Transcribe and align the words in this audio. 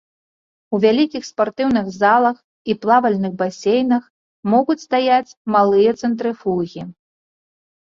У 0.77 0.77
вялікіх 0.85 1.23
спартыўных 1.31 1.85
залах 2.03 2.37
і 2.71 2.77
плавальных 2.87 3.37
басейнах 3.43 4.03
могуць 4.57 4.81
стаяць 4.87 5.37
малыя 5.59 5.89
цэнтрыфугі. 6.05 6.81